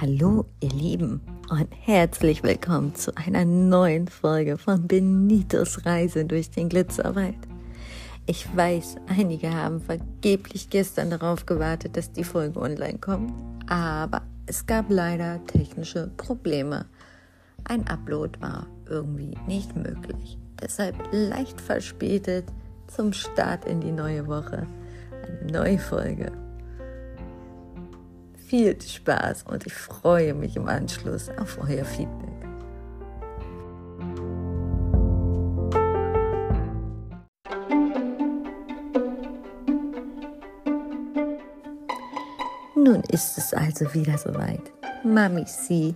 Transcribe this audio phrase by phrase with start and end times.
[0.00, 1.20] Hallo, ihr Lieben,
[1.50, 7.36] und herzlich willkommen zu einer neuen Folge von Benitos Reise durch den Glitzerwald.
[8.26, 13.32] Ich weiß, einige haben vergeblich gestern darauf gewartet, dass die Folge online kommt,
[13.68, 16.86] aber es gab leider technische Probleme.
[17.62, 20.38] Ein Upload war irgendwie nicht möglich.
[20.60, 22.46] Deshalb leicht verspätet
[22.88, 24.66] zum Start in die neue Woche.
[25.40, 26.32] Eine neue Folge
[28.46, 32.34] viel Spaß und ich freue mich im Anschluss auf euer Feedback.
[42.76, 44.72] Nun ist es also wieder soweit.
[45.04, 45.94] Mami Sie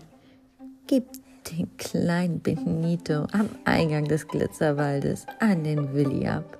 [0.87, 6.59] gibt den kleinen Benito am Eingang des Glitzerwaldes an den Willi ab.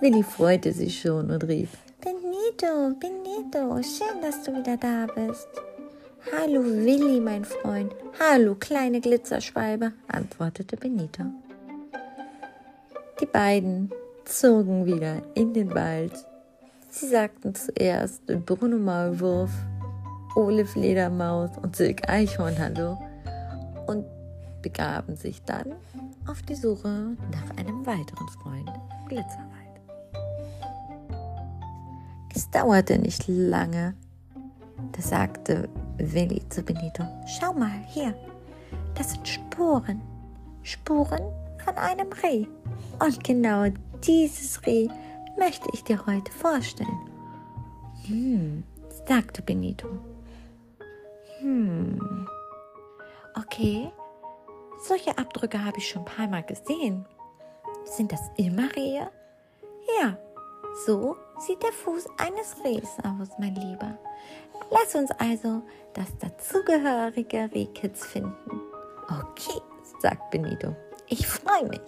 [0.00, 1.70] Willi freute sich schon und rief,
[2.58, 5.48] Benito, Benito, schön, dass du wieder da bist.
[6.32, 7.94] Hallo Willi, mein Freund.
[8.18, 11.24] Hallo kleine Glitzerschwalbe, antwortete Benito.
[13.20, 13.92] Die beiden
[14.24, 16.12] zogen wieder in den Wald.
[16.90, 19.50] Sie sagten zuerst Bruno Maulwurf,
[20.34, 22.98] Ole Fledermaus und Silk Eichhorn Hallo
[23.86, 24.04] und
[24.62, 25.74] begaben sich dann
[26.26, 28.70] auf die Suche nach einem weiteren Freund
[29.08, 29.57] Glitzerwald.
[32.52, 33.94] Dauerte nicht lange.
[34.92, 35.68] Da sagte
[35.98, 38.14] Willi zu Benito, schau mal hier,
[38.94, 40.00] das sind Spuren.
[40.62, 41.22] Spuren
[41.64, 42.46] von einem Reh.
[43.00, 43.66] Und genau
[44.04, 44.88] dieses Reh
[45.38, 46.98] möchte ich dir heute vorstellen.
[48.06, 48.64] Hm,
[49.06, 49.88] sagte Benito.
[51.40, 52.26] Hm,
[53.36, 53.90] okay,
[54.82, 57.04] solche Abdrücke habe ich schon ein paar Mal gesehen.
[57.84, 59.10] Sind das immer Rehe?
[60.00, 60.18] Ja,
[60.86, 63.98] so sieht der Fuß eines Rehs aus, mein Lieber.
[64.70, 65.62] Lass uns also
[65.94, 68.60] das dazugehörige Rehkitz finden.
[69.04, 69.60] Okay,
[70.00, 70.74] sagt Benito.
[71.06, 71.80] Ich freue mich.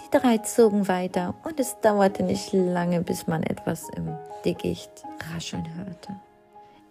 [0.00, 4.90] Die drei zogen weiter und es dauerte nicht lange, bis man etwas im Dickicht
[5.32, 6.20] rascheln hörte.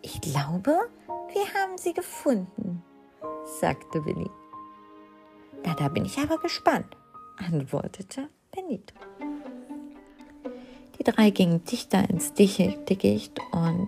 [0.01, 0.79] Ich glaube,
[1.33, 2.83] wir haben sie gefunden,
[3.59, 4.29] sagte Willi.
[5.65, 6.97] Na, da bin ich aber gespannt,
[7.37, 8.95] antwortete Benito.
[11.01, 13.87] Die drei gingen dichter ins Dickicht und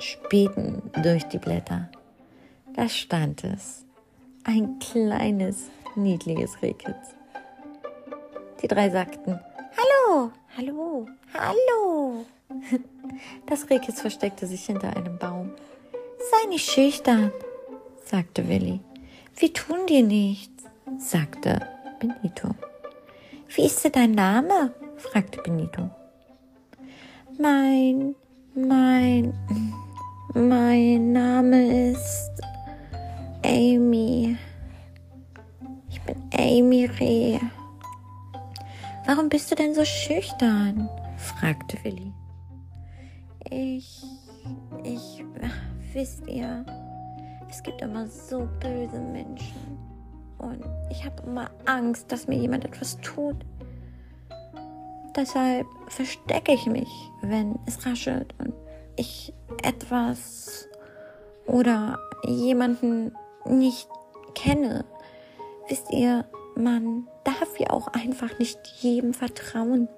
[0.00, 1.88] spähten durch die Blätter.
[2.74, 3.84] Da stand es.
[4.42, 7.14] Ein kleines, niedliches Rehkitz.
[8.60, 9.38] Die drei sagten,
[9.76, 12.26] Hallo, hallo, hallo.
[13.46, 15.52] Das Rehkitz versteckte sich hinter einem Baum.
[16.18, 17.30] Sei nicht schüchtern,
[18.04, 18.80] sagte Willi.
[19.36, 20.64] Wir tun dir nichts,
[20.98, 21.68] sagte
[22.00, 22.48] Benito.
[23.54, 24.74] Wie ist denn dein Name?
[25.02, 25.90] Fragte Benito.
[27.38, 28.14] Mein,
[28.54, 29.34] mein,
[30.34, 32.30] mein Name ist
[33.44, 34.36] Amy.
[35.90, 37.38] Ich bin Amy Reh.
[39.06, 40.88] Warum bist du denn so schüchtern?
[41.16, 42.12] fragte Willi.
[43.50, 44.02] Ich,
[44.84, 45.24] ich,
[45.92, 46.64] wisst ihr,
[47.50, 49.78] es gibt immer so böse Menschen.
[50.38, 53.36] Und ich habe immer Angst, dass mir jemand etwas tut.
[55.16, 56.88] Deshalb verstecke ich mich,
[57.20, 58.54] wenn es raschelt und
[58.96, 60.68] ich etwas
[61.46, 63.14] oder jemanden
[63.44, 63.88] nicht
[64.34, 64.84] kenne.
[65.68, 66.24] Wisst ihr,
[66.54, 69.88] man darf ja auch einfach nicht jedem vertrauen.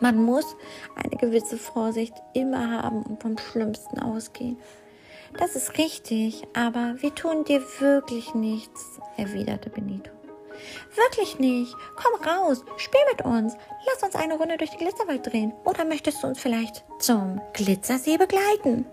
[0.00, 0.56] Man muss
[0.94, 4.58] eine gewisse Vorsicht immer haben und vom Schlimmsten ausgehen.
[5.38, 10.15] Das ist richtig, aber wir tun dir wirklich nichts, erwiderte Benito.
[10.94, 11.74] Wirklich nicht.
[11.96, 13.56] Komm raus, spiel mit uns.
[13.86, 15.52] Lass uns eine Runde durch den Glitzerwald drehen.
[15.64, 18.86] Oder möchtest du uns vielleicht zum Glitzersee begleiten?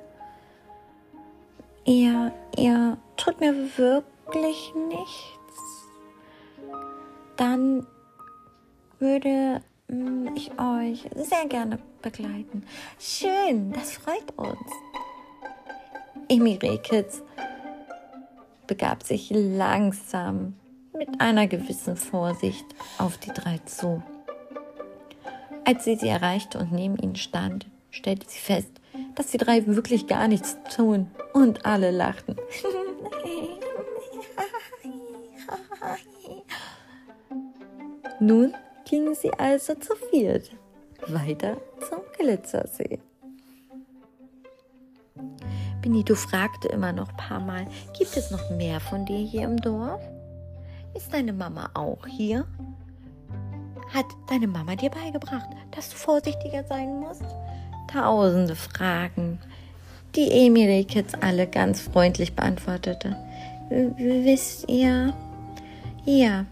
[1.85, 5.87] Ihr, ihr tut mir wirklich nichts.
[7.35, 7.85] Dann
[8.99, 12.65] würde hm, ich euch sehr gerne begleiten.
[12.99, 14.71] Schön, das freut uns.
[16.29, 17.21] Emi Rehkitz
[18.67, 20.55] begab sich langsam
[21.05, 22.65] mit einer gewissen Vorsicht
[22.97, 24.01] auf die drei zu.
[25.65, 28.69] Als sie sie erreichte und neben ihnen stand, stellte sie fest,
[29.15, 32.37] dass die drei wirklich gar nichts tun und alle lachten.
[38.19, 38.53] Nun
[38.89, 40.51] gingen sie also zu viert
[41.07, 41.57] weiter
[41.89, 42.99] zum Glitzersee.
[45.81, 47.67] Benito fragte immer noch ein paar Mal,
[47.97, 50.01] gibt es noch mehr von dir hier im Dorf?
[50.95, 52.45] Ist deine Mama auch hier?
[53.93, 57.23] Hat deine Mama dir beigebracht, dass du vorsichtiger sein musst?
[57.91, 59.39] Tausende Fragen
[60.15, 63.15] die Amy Kids alle ganz freundlich beantwortete.
[63.69, 65.13] Wisst ihr?
[66.05, 66.45] Ja,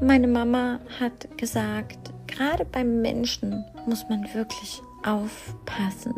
[0.00, 6.14] meine Mama hat gesagt, gerade beim Menschen muss man wirklich aufpassen.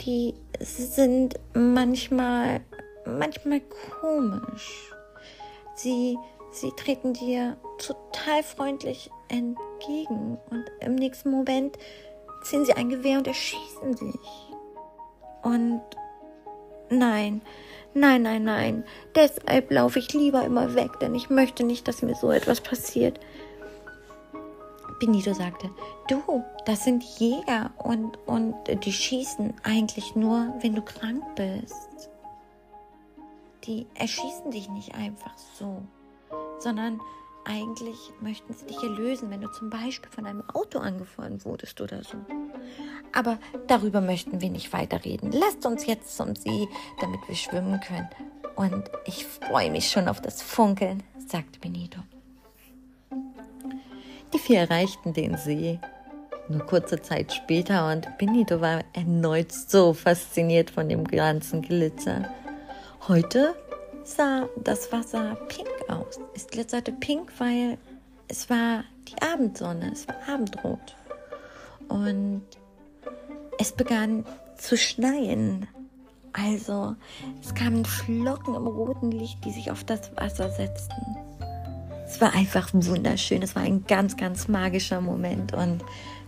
[0.00, 2.60] Die sind manchmal,
[3.06, 3.60] manchmal
[4.00, 4.90] komisch.
[5.76, 6.16] Sie,
[6.54, 11.76] sie treten dir total freundlich entgegen und im nächsten Moment
[12.42, 14.20] ziehen sie ein Gewehr und erschießen sich.
[15.42, 15.82] Und
[16.90, 17.42] nein,
[17.92, 18.84] nein, nein, nein,
[19.14, 23.18] deshalb laufe ich lieber immer weg, denn ich möchte nicht, dass mir so etwas passiert.
[25.00, 25.70] Benito sagte,
[26.08, 28.54] du, das sind Jäger und, und
[28.84, 32.08] die schießen eigentlich nur, wenn du krank bist.
[33.64, 35.82] Die erschießen dich nicht einfach so,
[36.64, 37.00] sondern
[37.44, 42.02] eigentlich möchten sie dich erlösen, wenn du zum Beispiel von einem Auto angefahren wurdest oder
[42.02, 42.16] so.
[43.12, 43.38] Aber
[43.68, 45.30] darüber möchten wir nicht weiterreden.
[45.30, 46.66] Lasst uns jetzt zum See,
[47.00, 48.08] damit wir schwimmen können.
[48.56, 52.00] Und ich freue mich schon auf das Funkeln, sagte Benito.
[54.32, 55.78] Die vier erreichten den See.
[56.48, 62.28] Nur kurze Zeit später und Benito war erneut so fasziniert von dem ganzen Glitzer.
[63.06, 63.54] Heute
[64.02, 66.18] sah das Wasser pink aus.
[66.34, 67.78] Es glitzerte pink, weil
[68.28, 70.96] es war die Abendsonne, es war Abendrot.
[71.88, 72.42] Und
[73.58, 74.24] es begann
[74.56, 75.66] zu schneien.
[76.32, 76.96] Also
[77.40, 81.16] es kamen Flocken im roten Licht, die sich auf das Wasser setzten.
[82.06, 83.42] Es war einfach wunderschön.
[83.42, 85.52] Es war ein ganz, ganz magischer Moment.
[85.52, 85.84] Und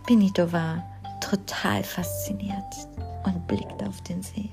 [0.07, 0.83] Benito war
[1.21, 2.87] total fasziniert
[3.25, 4.49] und blickte auf den See.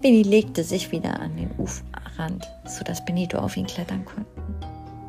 [0.00, 1.50] Benny legte sich wieder an den
[2.14, 4.26] Uferrand, sodass Benito auf ihn klettern konnte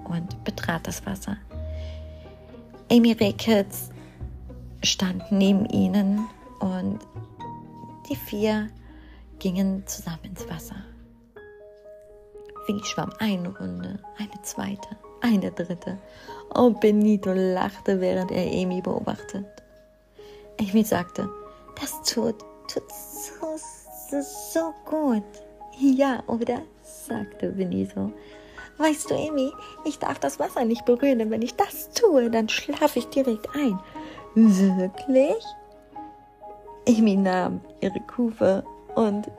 [0.06, 1.38] und betrat das Wasser.
[2.92, 3.90] Amy Ricketts
[4.84, 6.28] stand neben ihnen
[6.60, 7.00] und
[8.10, 8.70] die vier
[9.40, 10.76] gingen zusammen ins Wasser.
[12.68, 14.90] Winnie schwamm eine Runde, eine zweite,
[15.22, 15.98] eine dritte.
[16.50, 19.46] Und oh, Benito lachte, während er Amy beobachtet.
[20.60, 21.30] Amy sagte,
[21.80, 23.58] das tut, tut so,
[24.10, 25.24] so, so gut.
[25.78, 26.62] Ja, oder?
[27.06, 28.12] Sagte Benito.
[28.78, 29.52] Weißt du, Amy,
[29.86, 33.48] ich darf das Wasser nicht berühren, denn wenn ich das tue, dann schlafe ich direkt
[33.56, 33.80] ein.
[34.36, 35.44] Wirklich?
[36.88, 38.64] Amy nahm ihre Kufe
[38.96, 39.32] und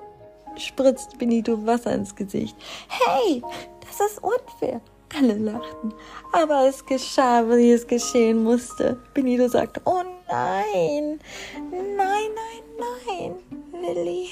[0.56, 2.56] spritzt Benito Wasser ins Gesicht.
[2.88, 3.42] Hey,
[3.80, 4.80] das ist unfair.
[5.16, 5.94] Alle lachten,
[6.32, 8.98] aber es geschah, wie es geschehen musste.
[9.14, 11.20] Benito sagte, oh nein,
[11.70, 12.34] nein, nein,
[13.06, 13.34] nein,
[13.72, 14.30] Willi,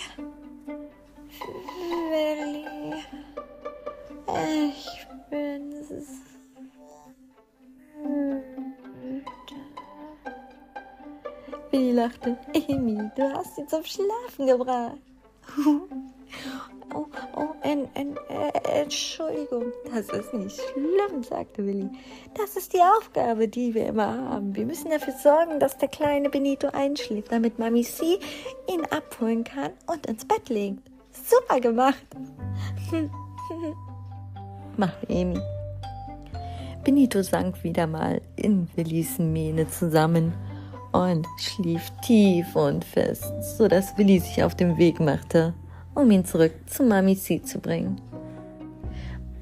[12.05, 12.37] Lachte,
[12.69, 14.99] Amy, du hast sie zum Schlafen gebracht.
[16.95, 21.89] Oh, oh, en, en, äh, Entschuldigung, das ist nicht schlimm, sagte Willi.
[22.35, 24.55] Das ist die Aufgabe, die wir immer haben.
[24.55, 28.19] Wir müssen dafür sorgen, dass der kleine Benito einschläft, damit Mami C
[28.71, 30.83] ihn abholen kann und ins Bett legt.
[31.11, 32.05] Super gemacht.
[34.77, 35.41] machte Amy.
[36.85, 40.35] Benito sank wieder mal in Willis Mähne zusammen
[40.95, 45.53] und schlief tief und fest, sodass Willi sich auf den Weg machte,
[45.95, 48.01] um ihn zurück zu Mami C zu bringen.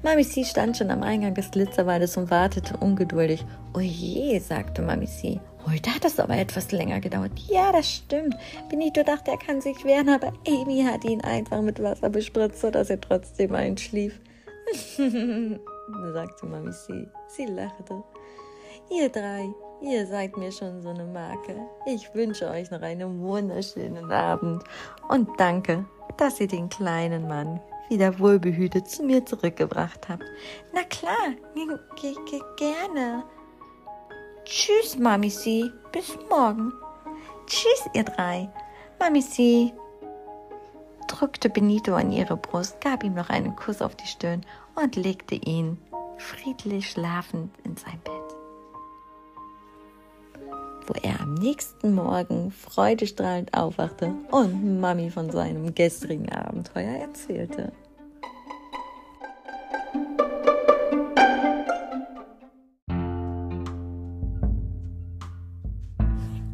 [0.01, 3.45] Mami C stand schon am Eingang des Glitzerwaldes und wartete ungeduldig.
[3.75, 5.39] Oje, sagte Mami C.
[5.65, 7.31] Heute hat es aber etwas länger gedauert.
[7.47, 8.35] Ja, das stimmt.
[8.69, 12.89] Benito dachte, er kann sich wehren, aber Amy hat ihn einfach mit Wasser bespritzt, sodass
[12.89, 14.19] er trotzdem einschlief.
[14.97, 17.07] sagte Mami C.
[17.29, 18.03] Sie lachte.
[18.91, 19.47] Ihr drei,
[19.83, 21.55] ihr seid mir schon so eine Marke.
[21.85, 24.63] Ich wünsche euch noch einen wunderschönen Abend
[25.09, 25.85] und danke
[26.17, 27.59] dass ihr den kleinen Mann
[27.89, 30.23] wieder wohlbehütet zu mir zurückgebracht habt.
[30.73, 31.33] Na klar,
[32.57, 33.23] gerne.
[34.45, 35.71] Tschüss, Mami Sie.
[35.91, 36.71] Bis morgen.
[37.45, 38.49] Tschüss, ihr drei.
[38.99, 39.73] Mami Sie
[41.07, 45.35] drückte Benito an ihre Brust, gab ihm noch einen Kuss auf die Stirn und legte
[45.35, 45.77] ihn
[46.17, 48.22] friedlich schlafend in sein Bett
[50.87, 57.71] wo er am nächsten Morgen freudestrahlend aufwachte und Mami von seinem gestrigen Abenteuer erzählte.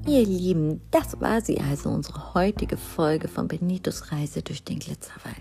[0.09, 5.35] Ihr Lieben, das war sie also, unsere heutige Folge von Benitos Reise durch den Glitzerwald.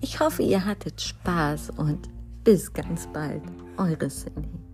[0.00, 2.08] Ich hoffe, ihr hattet Spaß und
[2.42, 3.42] bis ganz bald,
[3.76, 4.69] eure Cindy.